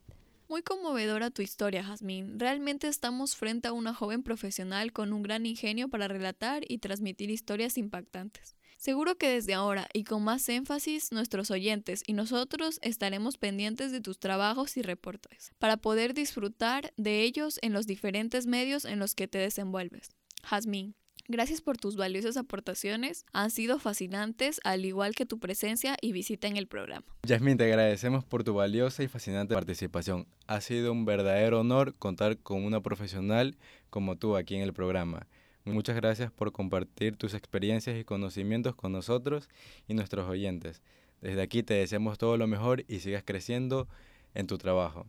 Muy 0.53 0.61
conmovedora 0.61 1.31
tu 1.31 1.41
historia, 1.41 1.83
Jazmín. 1.83 2.39
Realmente 2.39 2.87
estamos 2.87 3.35
frente 3.35 3.67
a 3.67 3.73
una 3.73 3.91
joven 3.91 4.21
profesional 4.21 4.93
con 4.93 5.11
un 5.11 5.23
gran 5.23 5.47
ingenio 5.47 5.89
para 5.89 6.07
relatar 6.07 6.61
y 6.67 6.77
transmitir 6.77 7.31
historias 7.31 7.75
impactantes. 7.75 8.55
Seguro 8.77 9.17
que 9.17 9.29
desde 9.29 9.55
ahora 9.55 9.87
y 9.93 10.03
con 10.03 10.23
más 10.23 10.47
énfasis 10.49 11.11
nuestros 11.11 11.49
oyentes 11.49 12.03
y 12.05 12.13
nosotros 12.13 12.77
estaremos 12.83 13.39
pendientes 13.39 13.91
de 13.91 13.99
tus 13.99 14.19
trabajos 14.19 14.77
y 14.77 14.83
reportes 14.83 15.53
para 15.57 15.77
poder 15.77 16.13
disfrutar 16.13 16.93
de 16.97 17.23
ellos 17.23 17.57
en 17.63 17.73
los 17.73 17.87
diferentes 17.87 18.45
medios 18.45 18.85
en 18.85 18.99
los 18.99 19.15
que 19.15 19.27
te 19.27 19.39
desenvuelves. 19.39 20.11
Jazmín, 20.43 20.93
Gracias 21.29 21.61
por 21.61 21.77
tus 21.77 21.95
valiosas 21.95 22.35
aportaciones, 22.35 23.25
han 23.31 23.49
sido 23.49 23.79
fascinantes 23.79 24.59
al 24.65 24.83
igual 24.83 25.15
que 25.15 25.25
tu 25.25 25.39
presencia 25.39 25.95
y 26.01 26.11
visita 26.11 26.49
en 26.49 26.57
el 26.57 26.67
programa. 26.67 27.05
Yasmin, 27.25 27.57
te 27.57 27.63
agradecemos 27.63 28.25
por 28.25 28.43
tu 28.43 28.53
valiosa 28.53 29.03
y 29.03 29.07
fascinante 29.07 29.53
participación. 29.53 30.27
Ha 30.47 30.59
sido 30.59 30.91
un 30.91 31.05
verdadero 31.05 31.61
honor 31.61 31.95
contar 31.95 32.39
con 32.39 32.65
una 32.65 32.81
profesional 32.81 33.55
como 33.89 34.17
tú 34.17 34.35
aquí 34.35 34.55
en 34.55 34.63
el 34.63 34.73
programa. 34.73 35.25
Muchas 35.63 35.95
gracias 35.95 36.29
por 36.29 36.51
compartir 36.51 37.15
tus 37.15 37.33
experiencias 37.33 37.97
y 37.97 38.03
conocimientos 38.03 38.75
con 38.75 38.91
nosotros 38.91 39.47
y 39.87 39.93
nuestros 39.93 40.29
oyentes. 40.29 40.81
Desde 41.21 41.41
aquí 41.41 41.63
te 41.63 41.73
deseamos 41.75 42.17
todo 42.17 42.35
lo 42.35 42.47
mejor 42.47 42.83
y 42.89 42.99
sigas 42.99 43.23
creciendo 43.25 43.87
en 44.33 44.45
tu 44.45 44.57
trabajo. 44.57 45.07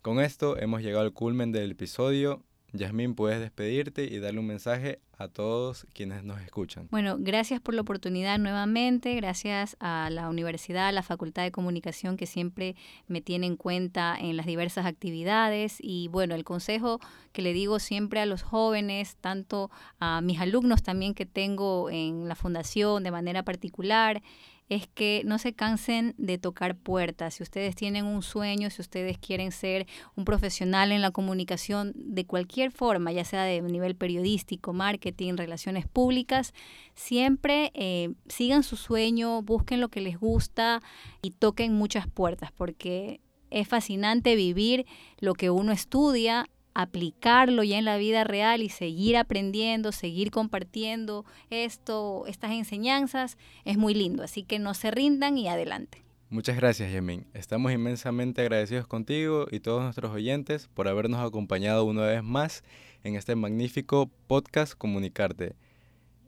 Con 0.00 0.20
esto 0.20 0.56
hemos 0.56 0.80
llegado 0.80 1.04
al 1.04 1.12
culmen 1.12 1.52
del 1.52 1.72
episodio. 1.72 2.42
Yasmín, 2.72 3.14
puedes 3.14 3.40
despedirte 3.40 4.04
y 4.04 4.18
darle 4.18 4.40
un 4.40 4.46
mensaje 4.46 5.00
a 5.18 5.28
todos 5.28 5.86
quienes 5.92 6.24
nos 6.24 6.40
escuchan. 6.40 6.88
Bueno, 6.90 7.16
gracias 7.18 7.60
por 7.60 7.74
la 7.74 7.82
oportunidad 7.82 8.38
nuevamente, 8.38 9.14
gracias 9.16 9.76
a 9.80 10.08
la 10.10 10.28
universidad, 10.30 10.88
a 10.88 10.92
la 10.92 11.02
Facultad 11.02 11.42
de 11.42 11.52
Comunicación 11.52 12.16
que 12.16 12.26
siempre 12.26 12.76
me 13.06 13.20
tiene 13.20 13.46
en 13.46 13.56
cuenta 13.56 14.16
en 14.18 14.36
las 14.36 14.46
diversas 14.46 14.86
actividades 14.86 15.76
y 15.80 16.08
bueno, 16.08 16.34
el 16.34 16.44
consejo 16.44 17.00
que 17.32 17.42
le 17.42 17.52
digo 17.52 17.78
siempre 17.80 18.20
a 18.20 18.26
los 18.26 18.42
jóvenes, 18.42 19.16
tanto 19.20 19.70
a 19.98 20.20
mis 20.20 20.40
alumnos 20.40 20.82
también 20.82 21.14
que 21.14 21.26
tengo 21.26 21.90
en 21.90 22.28
la 22.28 22.34
fundación 22.34 23.02
de 23.02 23.10
manera 23.10 23.42
particular, 23.42 24.22
es 24.70 24.86
que 24.86 25.22
no 25.26 25.38
se 25.38 25.52
cansen 25.52 26.14
de 26.16 26.38
tocar 26.38 26.76
puertas. 26.76 27.34
Si 27.34 27.42
ustedes 27.42 27.74
tienen 27.74 28.06
un 28.06 28.22
sueño, 28.22 28.70
si 28.70 28.80
ustedes 28.80 29.18
quieren 29.18 29.50
ser 29.50 29.86
un 30.14 30.24
profesional 30.24 30.92
en 30.92 31.02
la 31.02 31.10
comunicación 31.10 31.92
de 31.96 32.24
cualquier 32.24 32.70
forma, 32.70 33.10
ya 33.10 33.24
sea 33.24 33.42
de 33.42 33.60
nivel 33.62 33.96
periodístico, 33.96 34.72
marketing, 34.72 35.34
relaciones 35.36 35.88
públicas, 35.88 36.54
siempre 36.94 37.72
eh, 37.74 38.14
sigan 38.28 38.62
su 38.62 38.76
sueño, 38.76 39.42
busquen 39.42 39.80
lo 39.80 39.88
que 39.88 40.00
les 40.00 40.18
gusta 40.18 40.80
y 41.20 41.32
toquen 41.32 41.74
muchas 41.74 42.06
puertas, 42.06 42.52
porque 42.52 43.20
es 43.50 43.66
fascinante 43.66 44.36
vivir 44.36 44.86
lo 45.18 45.34
que 45.34 45.50
uno 45.50 45.72
estudia 45.72 46.48
aplicarlo 46.74 47.62
ya 47.62 47.78
en 47.78 47.84
la 47.84 47.96
vida 47.96 48.24
real 48.24 48.62
y 48.62 48.68
seguir 48.68 49.16
aprendiendo, 49.16 49.92
seguir 49.92 50.30
compartiendo 50.30 51.24
esto, 51.50 52.24
estas 52.26 52.52
enseñanzas, 52.52 53.36
es 53.64 53.76
muy 53.76 53.94
lindo. 53.94 54.22
Así 54.22 54.42
que 54.42 54.58
no 54.58 54.74
se 54.74 54.90
rindan 54.90 55.38
y 55.38 55.48
adelante. 55.48 56.02
Muchas 56.28 56.56
gracias, 56.56 56.92
Yemin. 56.92 57.26
Estamos 57.34 57.72
inmensamente 57.72 58.40
agradecidos 58.40 58.86
contigo 58.86 59.46
y 59.50 59.58
todos 59.58 59.82
nuestros 59.82 60.12
oyentes 60.12 60.68
por 60.74 60.86
habernos 60.86 61.26
acompañado 61.26 61.84
una 61.84 62.02
vez 62.02 62.22
más 62.22 62.62
en 63.02 63.16
este 63.16 63.34
magnífico 63.34 64.08
podcast 64.28 64.74
Comunicarte. 64.74 65.56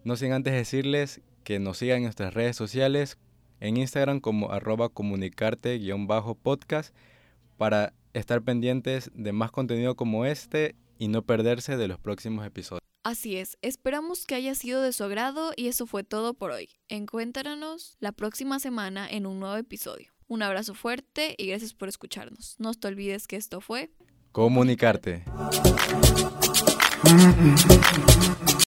No 0.03 0.17
sin 0.17 0.33
antes 0.33 0.55
decirles 0.55 1.21
que 1.45 1.61
nos 1.61 1.79
sigan 1.79 1.99
en 1.99 2.05
nuestras 2.05 2.35
redes 2.35 2.57
sociales, 2.57 3.17
en 3.61 3.77
Instagram 3.77 4.19
como 4.19 4.51
arroba 4.51 4.89
comunicarte-podcast 4.89 6.93
para 7.57 7.93
estar 8.13 8.43
pendientes 8.43 9.11
de 9.15 9.33
más 9.33 9.51
contenido 9.51 9.97
como 9.97 10.25
este 10.25 10.77
y 10.99 11.09
no 11.09 11.23
perderse 11.23 11.77
de 11.77 11.89
los 11.89 11.99
próximos 11.99 12.47
episodios. 12.47 12.83
Así 13.05 13.37
es, 13.37 13.59
esperamos 13.63 14.27
que 14.27 14.37
haya 14.37 14.55
sido 14.55 14.81
de 14.81 14.93
su 14.93 15.03
agrado 15.03 15.53
y 15.57 15.67
eso 15.67 15.87
fue 15.87 16.05
todo 16.05 16.35
por 16.35 16.53
hoy. 16.53 16.69
Encuéntranos 16.89 17.97
la 17.99 18.13
próxima 18.13 18.61
semana 18.61 19.09
en 19.11 19.27
un 19.27 19.41
nuevo 19.41 19.57
episodio. 19.57 20.13
Un 20.29 20.43
abrazo 20.43 20.75
fuerte 20.75 21.35
y 21.37 21.49
gracias 21.49 21.75
por 21.75 21.89
escucharnos. 21.89 22.55
No 22.59 22.73
te 22.75 22.87
olvides 22.89 23.27
que 23.27 23.37
esto 23.37 23.61
fue 23.61 23.91
Comunicarte. 24.33 25.25